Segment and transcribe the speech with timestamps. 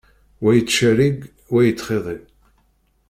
[0.43, 1.19] Wa yettcerrig,
[1.51, 2.17] wa yettxiḍi.